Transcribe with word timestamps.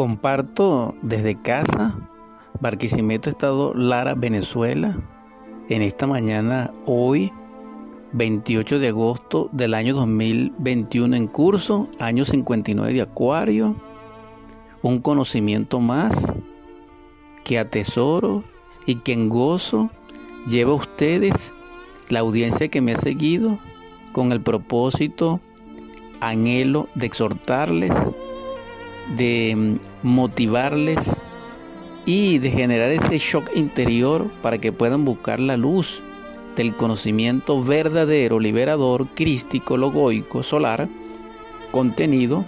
Comparto 0.00 0.96
desde 1.02 1.38
casa, 1.42 1.94
Barquisimeto, 2.58 3.28
Estado 3.28 3.74
Lara, 3.74 4.14
Venezuela, 4.14 4.96
en 5.68 5.82
esta 5.82 6.06
mañana, 6.06 6.72
hoy, 6.86 7.30
28 8.12 8.78
de 8.78 8.88
agosto 8.88 9.50
del 9.52 9.74
año 9.74 9.92
2021 9.92 11.14
en 11.14 11.26
curso, 11.26 11.86
año 11.98 12.24
59 12.24 12.94
de 12.94 13.02
Acuario, 13.02 13.76
un 14.80 15.00
conocimiento 15.00 15.80
más 15.80 16.32
que 17.44 17.58
atesoro 17.58 18.42
y 18.86 18.94
que 19.00 19.12
en 19.12 19.28
gozo 19.28 19.90
lleva 20.48 20.72
a 20.72 20.76
ustedes 20.76 21.52
la 22.08 22.20
audiencia 22.20 22.68
que 22.68 22.80
me 22.80 22.94
ha 22.94 22.98
seguido 22.98 23.58
con 24.12 24.32
el 24.32 24.40
propósito, 24.40 25.40
anhelo 26.22 26.88
de 26.94 27.04
exhortarles 27.04 27.92
de 29.16 29.54
mm, 29.56 30.06
motivarles 30.06 31.16
y 32.06 32.38
de 32.38 32.50
generar 32.50 32.90
ese 32.90 33.18
shock 33.18 33.50
interior 33.54 34.30
para 34.42 34.58
que 34.58 34.72
puedan 34.72 35.04
buscar 35.04 35.40
la 35.40 35.56
luz 35.56 36.02
del 36.56 36.74
conocimiento 36.74 37.62
verdadero, 37.62 38.40
liberador, 38.40 39.06
crístico, 39.14 39.76
logoico, 39.76 40.42
solar, 40.42 40.88
contenido 41.70 42.44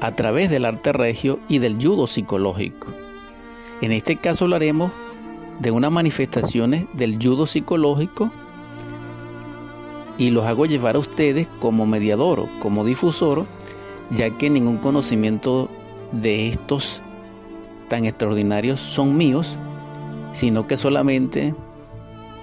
a 0.00 0.14
través 0.14 0.50
del 0.50 0.64
arte 0.64 0.92
regio 0.92 1.40
y 1.48 1.58
del 1.58 1.76
judo 1.82 2.06
psicológico. 2.06 2.88
En 3.80 3.92
este 3.92 4.16
caso 4.16 4.44
hablaremos 4.44 4.92
de 5.58 5.70
unas 5.70 5.90
manifestaciones 5.90 6.86
del 6.94 7.18
judo 7.20 7.46
psicológico 7.46 8.30
y 10.16 10.30
los 10.30 10.44
hago 10.44 10.66
llevar 10.66 10.96
a 10.96 11.00
ustedes 11.00 11.48
como 11.60 11.86
mediador, 11.86 12.46
como 12.60 12.84
difusor 12.84 13.46
ya 14.10 14.30
que 14.30 14.50
ningún 14.50 14.78
conocimiento 14.78 15.68
de 16.12 16.48
estos 16.48 17.02
tan 17.88 18.04
extraordinarios 18.04 18.80
son 18.80 19.16
míos, 19.16 19.58
sino 20.32 20.66
que 20.66 20.76
solamente, 20.76 21.54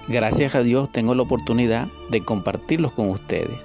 gracias 0.08 0.54
a 0.54 0.62
Dios, 0.62 0.90
tengo 0.90 1.14
la 1.14 1.22
oportunidad 1.22 1.88
de 2.10 2.22
compartirlos 2.22 2.92
con 2.92 3.08
ustedes. 3.10 3.58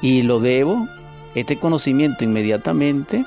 Y 0.00 0.22
lo 0.22 0.40
debo, 0.40 0.86
este 1.34 1.56
conocimiento 1.56 2.24
inmediatamente, 2.24 3.24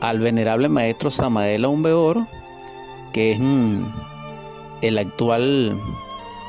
al 0.00 0.18
venerable 0.20 0.68
maestro 0.68 1.10
Samael 1.10 1.64
Aumbeor, 1.64 2.26
que 3.12 3.32
es 3.32 3.38
mm, 3.38 3.84
el 4.82 4.98
actual 4.98 5.78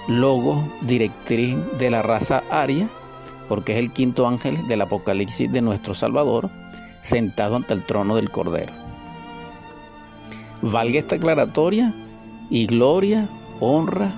logo 0.08 0.64
directriz 0.82 1.56
de 1.78 1.92
la 1.92 2.02
raza 2.02 2.44
aria, 2.50 2.90
porque 3.54 3.74
es 3.74 3.78
el 3.78 3.92
quinto 3.92 4.28
ángel 4.28 4.66
del 4.66 4.82
Apocalipsis 4.82 5.52
de 5.52 5.62
nuestro 5.62 5.94
Salvador, 5.94 6.50
sentado 7.02 7.56
ante 7.56 7.76
el 7.76 7.86
trono 7.86 8.16
del 8.16 8.32
Cordero. 8.32 8.74
Valga 10.64 10.98
esta 10.98 11.18
aclaratoria 11.18 11.94
y 12.50 12.66
gloria, 12.66 13.30
honra 13.60 14.12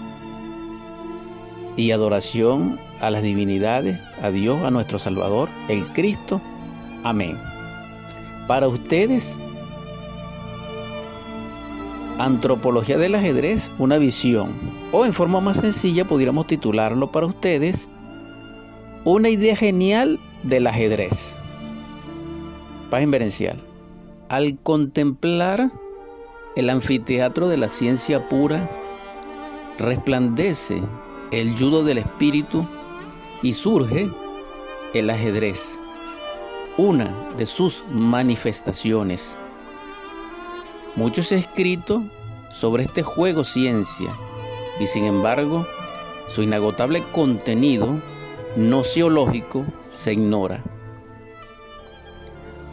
y 1.75 1.91
adoración 1.91 2.79
a 3.01 3.09
las 3.09 3.23
divinidades, 3.23 3.99
a 4.21 4.29
Dios, 4.29 4.63
a 4.63 4.71
nuestro 4.71 4.99
Salvador, 4.99 5.49
el 5.67 5.85
Cristo. 5.87 6.39
Amén. 7.03 7.37
Para 8.47 8.69
ustedes, 8.69 9.37
Antropología 12.17 12.97
del 12.97 13.15
ajedrez, 13.15 13.69
una 13.79 13.97
visión. 13.97 14.53
O 14.93 15.05
en 15.05 15.11
forma 15.11 15.41
más 15.41 15.57
sencilla, 15.57 16.07
pudiéramos 16.07 16.47
titularlo 16.47 17.11
para 17.11 17.25
ustedes, 17.25 17.89
una 19.05 19.29
idea 19.29 19.55
genial 19.55 20.19
del 20.41 20.65
ajedrez. 20.65 21.37
Paz 22.89 23.03
inverencial. 23.03 23.61
Al 24.29 24.57
contemplar 24.63 25.71
el 26.55 26.71
anfiteatro 26.71 27.47
de 27.47 27.57
la 27.57 27.69
ciencia 27.69 28.27
pura, 28.27 28.67
resplandece 29.77 30.81
el 31.31 31.55
judo 31.55 31.83
del 31.83 31.99
espíritu 31.99 32.65
y 33.43 33.53
surge 33.53 34.09
el 34.95 35.09
ajedrez, 35.11 35.77
una 36.77 37.13
de 37.37 37.45
sus 37.45 37.83
manifestaciones. 37.91 39.37
Mucho 40.95 41.21
se 41.21 41.35
ha 41.35 41.39
escrito 41.39 42.03
sobre 42.51 42.85
este 42.85 43.03
juego 43.03 43.43
ciencia 43.43 44.17
y 44.79 44.87
sin 44.87 45.05
embargo 45.05 45.67
su 46.27 46.41
inagotable 46.41 47.03
contenido 47.11 48.01
nociológico 48.55 49.65
se 49.89 50.13
ignora. 50.13 50.63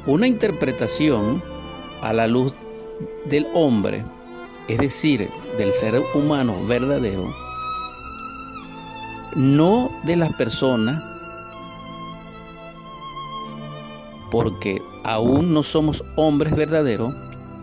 Una 0.07 0.27
interpretación 0.27 1.43
a 2.01 2.13
la 2.13 2.27
luz 2.27 2.55
del 3.27 3.47
hombre, 3.55 4.05
es 4.69 4.79
decir, 4.79 5.29
del 5.59 5.71
ser 5.73 6.01
humano 6.15 6.57
verdadero, 6.67 7.33
no 9.37 9.91
de 10.05 10.17
las 10.17 10.33
personas, 10.35 11.03
porque 14.31 14.83
aún 15.05 15.53
no 15.53 15.63
somos 15.63 16.03
hombres 16.17 16.55
verdaderos, 16.57 17.15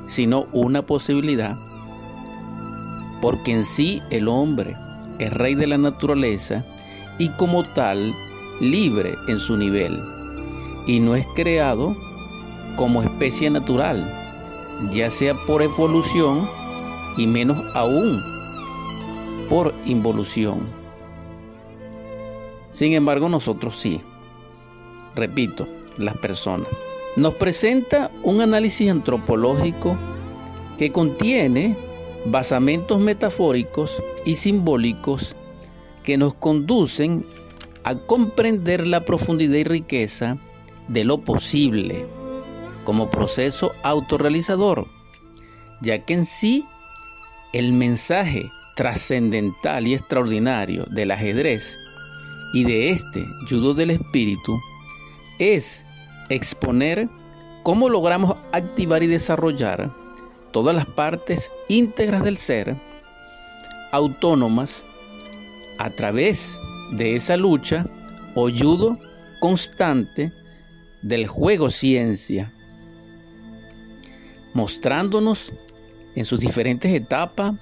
sino 0.07 0.45
una 0.53 0.81
posibilidad, 0.81 1.57
porque 3.21 3.51
en 3.51 3.65
sí 3.65 4.01
el 4.11 4.27
hombre 4.27 4.75
es 5.19 5.33
rey 5.33 5.55
de 5.55 5.67
la 5.67 5.77
naturaleza 5.77 6.65
y 7.19 7.29
como 7.29 7.63
tal 7.63 8.15
libre 8.59 9.13
en 9.27 9.39
su 9.39 9.55
nivel 9.55 9.99
y 10.87 10.99
no 10.99 11.15
es 11.15 11.27
creado 11.35 11.95
como 12.75 13.03
especie 13.03 13.49
natural, 13.51 14.11
ya 14.91 15.11
sea 15.11 15.35
por 15.45 15.61
evolución 15.61 16.49
y 17.17 17.27
menos 17.27 17.57
aún 17.75 18.19
por 19.49 19.73
involución. 19.85 20.61
Sin 22.71 22.93
embargo, 22.93 23.29
nosotros 23.29 23.75
sí. 23.75 24.01
Repito, 25.15 25.67
las 25.97 26.15
personas. 26.17 26.67
Nos 27.15 27.33
presenta 27.35 28.09
un 28.23 28.41
análisis 28.41 28.89
antropológico 28.89 29.97
que 30.77 30.91
contiene 30.91 31.75
basamentos 32.25 32.99
metafóricos 32.99 34.01
y 34.25 34.35
simbólicos 34.35 35.35
que 36.03 36.17
nos 36.17 36.33
conducen 36.33 37.25
a 37.83 37.95
comprender 37.95 38.87
la 38.87 39.05
profundidad 39.05 39.55
y 39.55 39.63
riqueza 39.63 40.37
de 40.87 41.03
lo 41.03 41.19
posible 41.19 42.05
como 42.83 43.09
proceso 43.09 43.71
autorrealizador, 43.83 44.87
ya 45.81 46.03
que 46.05 46.13
en 46.13 46.25
sí 46.25 46.65
el 47.53 47.73
mensaje 47.73 48.49
trascendental 48.75 49.87
y 49.87 49.93
extraordinario 49.93 50.85
del 50.85 51.11
ajedrez 51.11 51.77
y 52.53 52.63
de 52.63 52.89
este 52.89 53.23
judo 53.47 53.73
del 53.73 53.91
espíritu 53.91 54.57
es 55.39 55.85
exponer 56.29 57.09
cómo 57.63 57.89
logramos 57.89 58.35
activar 58.51 59.03
y 59.03 59.07
desarrollar 59.07 59.93
todas 60.51 60.75
las 60.75 60.85
partes 60.85 61.51
íntegras 61.67 62.23
del 62.23 62.37
ser, 62.37 62.75
autónomas, 63.91 64.85
a 65.79 65.89
través 65.89 66.59
de 66.91 67.15
esa 67.15 67.37
lucha 67.37 67.87
o 68.35 68.49
judo 68.49 68.99
constante 69.39 70.31
del 71.01 71.25
juego 71.25 71.69
ciencia, 71.69 72.51
mostrándonos 74.53 75.53
en 76.15 76.25
sus 76.25 76.41
diferentes 76.41 76.93
etapas 76.93 77.55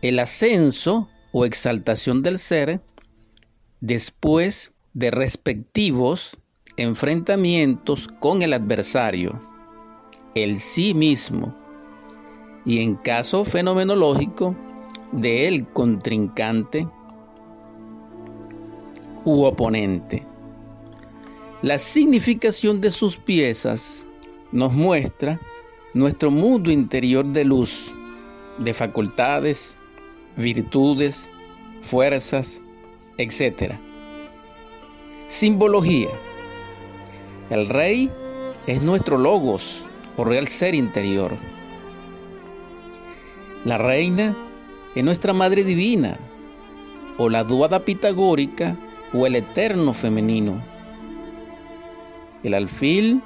el 0.00 0.18
ascenso 0.18 1.10
o 1.32 1.44
exaltación 1.44 2.22
del 2.22 2.38
ser 2.38 2.80
después 3.80 4.72
de 4.94 5.10
respectivos 5.10 6.38
enfrentamientos 6.78 8.08
con 8.20 8.40
el 8.40 8.54
adversario, 8.54 9.38
el 10.34 10.58
sí 10.58 10.94
mismo, 10.94 11.54
y 12.64 12.80
en 12.80 12.96
caso 12.96 13.44
fenomenológico, 13.44 14.56
del 15.12 15.66
contrincante 15.68 16.86
u 19.24 19.42
oponente. 19.44 20.24
La 21.62 21.78
significación 21.78 22.80
de 22.80 22.90
sus 22.90 23.16
piezas 23.16 24.06
nos 24.52 24.72
muestra 24.72 25.38
nuestro 25.94 26.30
mundo 26.30 26.70
interior 26.70 27.26
de 27.26 27.44
luz, 27.44 27.92
de 28.58 28.72
facultades, 28.72 29.76
virtudes, 30.36 31.28
fuerzas, 31.82 32.62
etc. 33.18 33.74
Simbología. 35.28 36.10
El 37.50 37.68
rey 37.68 38.10
es 38.66 38.80
nuestro 38.82 39.18
logos 39.18 39.84
o 40.16 40.24
real 40.24 40.48
ser 40.48 40.74
interior. 40.74 41.36
La 43.64 43.76
reina 43.76 44.34
es 44.94 45.04
nuestra 45.04 45.32
Madre 45.32 45.64
Divina, 45.64 46.16
o 47.18 47.28
la 47.28 47.44
duada 47.44 47.84
pitagórica, 47.84 48.76
o 49.12 49.26
el 49.26 49.36
eterno 49.36 49.92
femenino. 49.92 50.60
El 52.42 52.54
alfil 52.54 53.20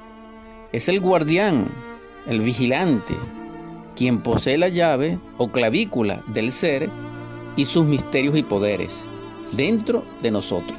es 0.73 0.89
el 0.89 1.01
guardián, 1.01 1.69
el 2.27 2.41
vigilante, 2.41 3.15
quien 3.97 4.19
posee 4.21 4.59
la 4.59 4.69
llave 4.69 5.19
o 5.39 5.49
clavícula 5.49 6.23
del 6.29 6.51
ser 6.51 6.91
y 7.57 7.65
sus 7.65 7.85
misterios 7.85 8.37
y 8.37 8.43
poderes 8.43 9.05
dentro 9.53 10.03
de 10.23 10.31
nosotros. 10.31 10.79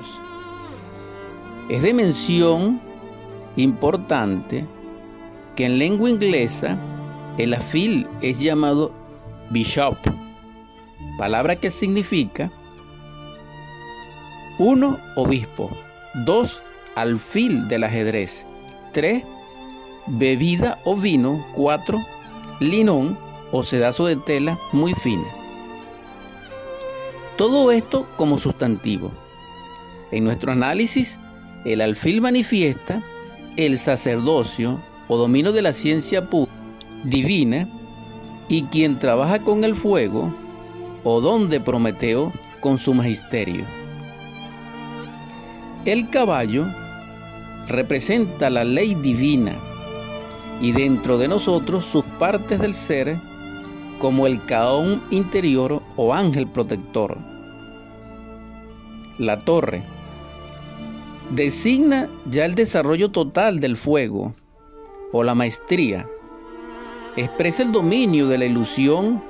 Es 1.69 1.81
de 1.81 1.93
mención 1.93 2.81
importante 3.55 4.65
que 5.55 5.65
en 5.65 5.79
lengua 5.79 6.09
inglesa 6.09 6.77
el 7.37 7.53
afil 7.53 8.07
es 8.21 8.39
llamado 8.39 8.91
bishop, 9.49 9.97
palabra 11.17 11.55
que 11.55 11.71
significa 11.71 12.51
uno, 14.57 14.99
obispo, 15.15 15.69
dos, 16.25 16.63
alfil 16.95 17.67
del 17.67 17.83
ajedrez, 17.83 18.45
tres, 18.93 19.23
bebida 20.07 20.79
o 20.85 20.95
vino, 20.95 21.45
cuatro, 21.53 21.99
linón 22.59 23.17
o 23.51 23.63
sedazo 23.63 24.05
de 24.05 24.15
tela 24.15 24.57
muy 24.71 24.93
fina. 24.93 25.27
Todo 27.37 27.71
esto 27.71 28.07
como 28.15 28.37
sustantivo. 28.37 29.11
En 30.11 30.23
nuestro 30.23 30.53
análisis, 30.53 31.19
el 31.65 31.81
alfil 31.81 32.21
manifiesta 32.21 33.03
el 33.57 33.77
sacerdocio 33.77 34.79
o 35.07 35.17
dominio 35.17 35.51
de 35.51 35.61
la 35.61 35.73
ciencia 35.73 36.27
divina 37.03 37.67
y 38.47 38.63
quien 38.63 38.99
trabaja 38.99 39.39
con 39.39 39.63
el 39.63 39.75
fuego 39.75 40.33
o 41.05 41.21
don 41.21 41.47
de 41.47 41.61
Prometeo 41.61 42.33
con 42.59 42.77
su 42.77 42.93
magisterio. 42.93 43.63
El 45.85 46.09
caballo 46.09 46.65
representa 47.69 48.49
la 48.49 48.63
ley 48.63 48.95
divina 48.95 49.53
y 50.61 50.71
dentro 50.71 51.17
de 51.17 51.27
nosotros 51.27 51.85
sus 51.85 52.03
partes 52.19 52.59
del 52.59 52.73
ser 52.73 53.17
como 53.99 54.27
el 54.27 54.43
caón 54.45 55.03
interior 55.11 55.81
o 55.95 56.13
ángel 56.13 56.47
protector. 56.47 57.17
La 59.19 59.39
torre 59.39 59.83
designa 61.29 62.09
ya 62.29 62.45
el 62.45 62.55
desarrollo 62.55 63.11
total 63.11 63.59
del 63.59 63.77
fuego 63.77 64.33
o 65.11 65.23
la 65.23 65.35
maestría. 65.35 66.07
Expresa 67.15 67.63
el 67.63 67.71
dominio 67.71 68.27
de 68.27 68.37
la 68.37 68.45
ilusión, 68.45 69.23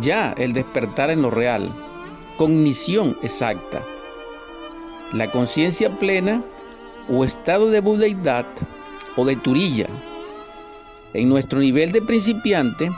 ya 0.00 0.34
el 0.38 0.52
despertar 0.52 1.10
en 1.10 1.22
lo 1.22 1.30
real, 1.30 1.70
cognición 2.36 3.16
exacta. 3.22 3.82
La 5.12 5.30
conciencia 5.30 5.98
plena 5.98 6.42
o 7.08 7.24
estado 7.24 7.70
de 7.70 7.80
budeidad 7.80 8.46
o 9.16 9.24
de 9.24 9.36
turilla. 9.36 9.86
En 11.12 11.28
nuestro 11.28 11.58
nivel 11.58 11.92
de 11.92 12.00
principiante 12.00 12.90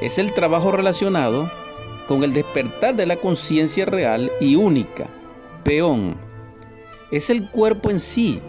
es 0.00 0.18
el 0.18 0.32
trabajo 0.32 0.70
relacionado 0.70 1.50
con 2.06 2.22
el 2.22 2.32
despertar 2.32 2.94
de 2.94 3.06
la 3.06 3.16
conciencia 3.16 3.84
real 3.84 4.30
y 4.40 4.54
única, 4.54 5.06
peón. 5.64 6.16
Es 7.10 7.30
el 7.30 7.50
cuerpo 7.50 7.90
en 7.90 8.00
sí 8.00 8.40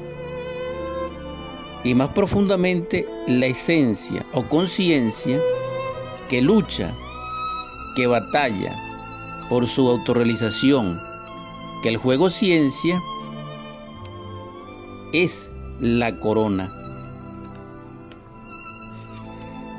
y 1.84 1.96
más 1.96 2.10
profundamente 2.10 3.08
la 3.28 3.48
esencia 3.48 4.26
o 4.34 4.44
conciencia 4.44 5.40
que 6.28 6.42
lucha, 6.42 6.94
que 8.00 8.08
batalla 8.08 8.74
por 9.50 9.68
su 9.68 9.90
autorrealización, 9.90 10.98
que 11.84 11.90
el 11.90 11.98
juego 11.98 12.30
ciencia 12.30 13.02
es 15.12 15.50
la 15.82 16.18
corona. 16.20 16.72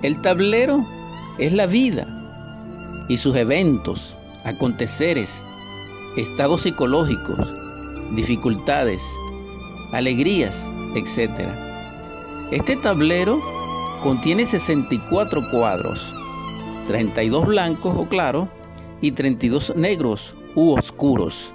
El 0.02 0.20
tablero 0.20 0.84
es 1.38 1.54
la 1.54 1.66
vida 1.66 2.06
y 3.08 3.16
sus 3.16 3.34
eventos, 3.36 4.14
aconteceres, 4.44 5.42
estados 6.18 6.60
psicológicos, 6.60 7.50
dificultades, 8.16 9.02
alegrías, 9.94 10.70
etc. 10.94 11.48
Este 12.52 12.76
tablero 12.76 13.40
contiene 14.02 14.44
64 14.44 15.40
cuadros, 15.50 16.14
32 16.90 17.46
blancos 17.46 17.94
o 17.96 18.08
claros 18.08 18.48
y 19.00 19.12
32 19.12 19.76
negros 19.76 20.34
u 20.56 20.72
oscuros. 20.72 21.54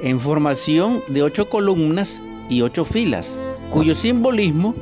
En 0.00 0.18
formación 0.18 1.02
de 1.06 1.22
ocho 1.22 1.50
columnas 1.50 2.22
y 2.48 2.62
ocho 2.62 2.86
filas, 2.86 3.42
cuyo 3.68 3.94
simbolismo 3.94 4.74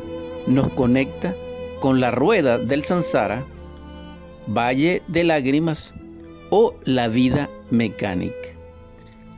nos 0.47 0.69
conecta 0.69 1.35
con 1.81 1.99
la 1.99 2.13
rueda 2.13 2.59
del 2.59 2.85
Sansara, 2.85 3.45
Valle 4.47 5.03
de 5.09 5.25
Lágrimas 5.25 5.93
o 6.51 6.77
la 6.85 7.09
vida 7.09 7.51
mecánica, 7.71 8.51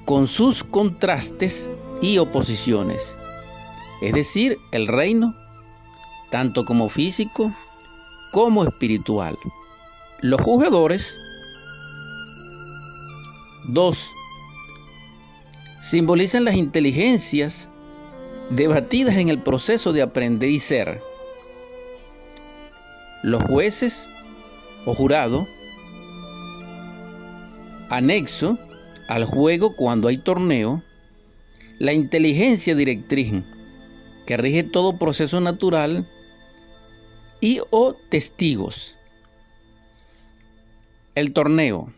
con 0.04 0.26
sus 0.26 0.62
contrastes 0.62 1.70
y 2.02 2.18
oposiciones, 2.18 3.16
es 4.02 4.12
decir, 4.12 4.58
el 4.72 4.86
reino, 4.86 5.34
tanto 6.30 6.66
como 6.66 6.90
físico 6.90 7.50
como 8.32 8.64
espiritual. 8.64 9.36
Los 10.20 10.40
jugadores, 10.40 11.18
dos 13.68 14.10
simbolizan 15.80 16.44
las 16.44 16.56
inteligencias 16.56 17.68
debatidas 18.50 19.16
en 19.16 19.28
el 19.28 19.40
proceso 19.40 19.92
de 19.92 20.02
aprender 20.02 20.50
y 20.50 20.60
ser. 20.60 21.02
Los 23.22 23.42
jueces 23.44 24.06
o 24.84 24.94
jurado, 24.94 25.46
anexo 27.88 28.58
al 29.08 29.24
juego 29.24 29.74
cuando 29.74 30.08
hay 30.08 30.18
torneo, 30.18 30.82
la 31.78 31.92
inteligencia 31.92 32.74
directriz 32.74 33.42
que 34.26 34.36
rige 34.36 34.62
todo 34.62 34.98
proceso 34.98 35.40
natural 35.40 36.06
y 37.40 37.60
o 37.70 37.94
testigos. 37.94 38.96
El 41.14 41.32
torneo 41.32 41.92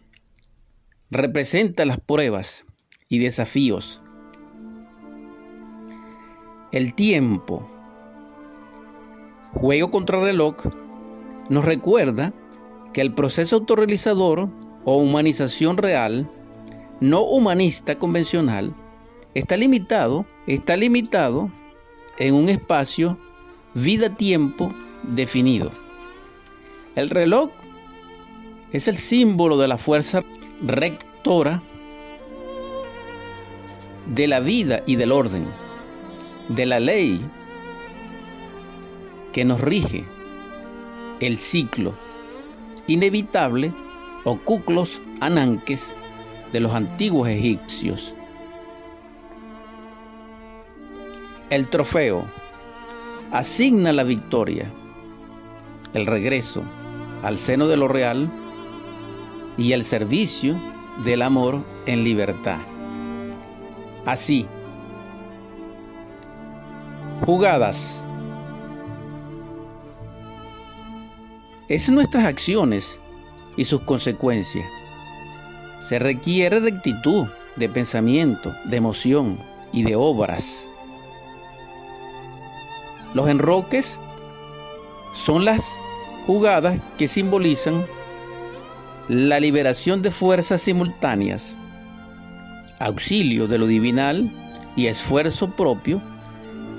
representa 1.11 1.85
las 1.85 2.01
pruebas 2.01 2.65
y 3.09 3.19
desafíos. 3.19 4.01
El 6.71 6.95
tiempo, 6.95 7.69
juego 9.53 9.91
contra 9.91 10.21
reloj, 10.21 10.57
nos 11.51 11.65
recuerda 11.65 12.33
que 12.95 13.01
el 13.03 13.13
proceso 13.13 13.57
autorrealizador 13.57 14.49
o 14.85 14.97
humanización 14.97 15.77
real, 15.77 16.31
no 17.01 17.23
humanista 17.23 17.99
convencional, 17.99 18.75
está 19.35 19.57
limitado, 19.57 20.25
está 20.47 20.77
limitado 20.77 21.51
en 22.19 22.35
un 22.35 22.49
espacio 22.49 23.19
vida-tiempo 23.75 24.73
definido. 25.03 25.71
El 26.95 27.11
reloj 27.11 27.51
es 28.73 28.89
el 28.89 28.97
símbolo 28.97 29.59
de 29.59 29.69
la 29.69 29.79
fuerza 29.79 30.23
rectora 30.63 31.63
de 34.07 34.27
la 34.27 34.41
vida 34.41 34.83
y 34.87 34.97
del 34.97 35.13
orden, 35.13 35.47
de 36.49 36.67
la 36.67 36.81
ley 36.81 37.21
que 39.33 39.45
nos 39.45 39.61
rige, 39.61 40.05
el 41.21 41.39
ciclo 41.39 41.95
inevitable 42.87 43.73
o 44.25 44.37
cuclos 44.39 45.01
ananques 45.21 45.95
de 46.53 46.61
los 46.61 46.75
antiguos 46.75 47.29
egipcios. 47.29 48.15
El 51.51 51.69
trofeo 51.69 52.27
asigna 53.31 53.93
la 53.93 54.05
victoria, 54.05 54.73
el 55.95 56.07
regreso 56.07 56.63
al 57.23 57.39
seno 57.39 57.69
de 57.69 57.77
lo 57.77 57.89
real 57.89 58.31
y 59.57 59.73
el 59.73 59.85
servicio 59.85 60.61
del 61.05 61.23
amor 61.23 61.65
en 61.87 62.05
libertad. 62.05 62.59
Así. 64.05 64.47
Jugadas. 67.25 68.05
Es 71.69 71.89
nuestras 71.89 72.25
acciones 72.25 72.99
y 73.57 73.65
sus 73.65 73.81
consecuencias. 73.83 74.67
Se 75.79 75.99
requiere 75.99 76.61
rectitud 76.61 77.27
de 77.57 77.69
pensamiento, 77.69 78.53
de 78.65 78.77
emoción 78.77 79.39
y 79.73 79.85
de 79.85 79.97
obras. 79.97 80.67
Los 83.15 83.29
enroques 83.29 83.99
son 85.15 85.45
las 85.45 85.82
jugadas 86.27 86.81
que 86.99 87.09
simbolizan 87.09 87.85
la 89.09 89.41
liberación 89.41 90.03
de 90.03 90.11
fuerzas 90.11 90.63
simultáneas 90.63 91.57
auxilio 92.83 93.47
de 93.47 93.59
lo 93.59 93.67
divinal 93.67 94.31
y 94.77 94.87
esfuerzo 94.87 95.51
propio 95.51 96.01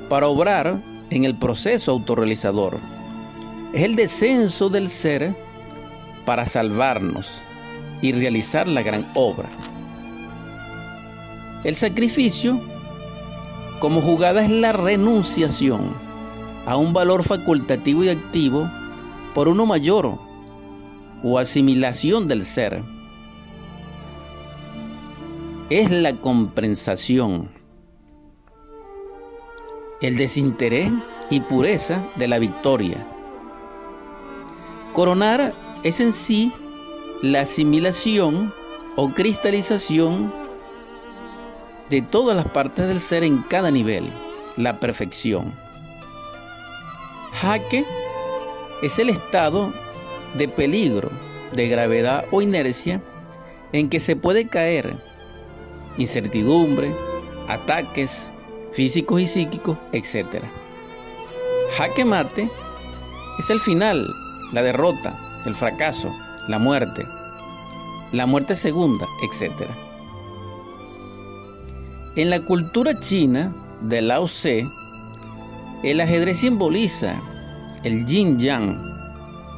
para 0.09 0.27
obrar 0.27 0.81
en 1.09 1.25
el 1.25 1.35
proceso 1.35 1.91
autorrealizador. 1.91 2.77
Es 3.73 3.83
el 3.83 3.95
descenso 3.95 4.69
del 4.69 4.89
ser 4.89 5.35
para 6.25 6.45
salvarnos 6.45 7.41
y 8.01 8.11
realizar 8.11 8.67
la 8.67 8.81
gran 8.81 9.05
obra. 9.15 9.49
El 11.63 11.75
sacrificio 11.75 12.59
como 13.79 14.01
jugada 14.01 14.43
es 14.43 14.51
la 14.51 14.73
renunciación 14.73 15.93
a 16.65 16.77
un 16.77 16.93
valor 16.93 17.23
facultativo 17.23 18.03
y 18.03 18.09
activo 18.09 18.69
por 19.33 19.47
uno 19.47 19.65
mayor 19.65 20.19
o 21.23 21.39
asimilación 21.39 22.27
del 22.27 22.43
ser. 22.43 22.83
Es 25.69 25.89
la 25.89 26.13
compensación, 26.19 27.49
el 30.01 30.17
desinterés 30.17 30.91
y 31.29 31.39
pureza 31.39 32.05
de 32.17 32.27
la 32.27 32.37
victoria. 32.37 33.07
Coronar 34.93 35.53
es 35.83 35.99
en 35.99 36.13
sí 36.13 36.51
la 37.21 37.41
asimilación 37.41 38.53
o 38.95 39.09
cristalización 39.09 40.31
de 41.89 42.01
todas 42.01 42.35
las 42.35 42.45
partes 42.45 42.87
del 42.87 42.99
ser 42.99 43.23
en 43.23 43.41
cada 43.43 43.71
nivel, 43.71 44.11
la 44.57 44.79
perfección. 44.79 45.53
Jaque 47.31 47.85
es 48.83 48.99
el 48.99 49.09
estado 49.09 49.71
de 50.35 50.49
peligro, 50.49 51.09
de 51.53 51.69
gravedad 51.69 52.25
o 52.31 52.41
inercia 52.41 53.01
en 53.71 53.89
que 53.89 54.01
se 54.01 54.17
puede 54.17 54.45
caer, 54.47 54.97
incertidumbre, 55.97 56.93
ataques 57.47 58.29
físicos 58.73 59.21
y 59.21 59.27
psíquicos, 59.27 59.77
etc. 59.93 60.43
Jaque 61.77 62.03
mate 62.03 62.49
es 63.39 63.49
el 63.49 63.61
final, 63.61 64.05
la 64.51 64.61
derrota, 64.61 65.17
el 65.45 65.55
fracaso, 65.55 66.11
la 66.49 66.59
muerte, 66.59 67.05
la 68.11 68.25
muerte 68.25 68.53
segunda, 68.53 69.07
etc. 69.23 69.65
En 72.17 72.29
la 72.29 72.41
cultura 72.41 72.99
china 72.99 73.55
de 73.79 74.01
Lao 74.01 74.25
Tse, 74.25 74.67
el 75.83 76.01
ajedrez 76.01 76.39
simboliza 76.39 77.15
el 77.83 78.05
yin 78.05 78.39
yang, 78.39 78.81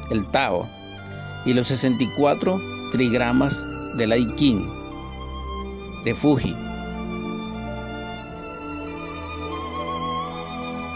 el 0.10 0.26
Tao 0.32 0.68
y 1.46 1.54
los 1.54 1.68
64 1.68 2.60
trigramas 2.92 3.64
del 3.98 4.36
Ching 4.36 4.68
de 6.04 6.16
Fuji. 6.16 6.56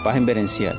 Paz 0.04 0.18
inverencial. 0.18 0.76